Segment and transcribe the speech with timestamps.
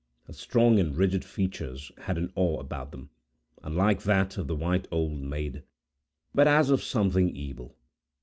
[0.25, 3.11] Her strong and rigid features had an awe about them,
[3.61, 5.61] unlike that of the white Old Maid,
[6.33, 7.77] but as of something evil.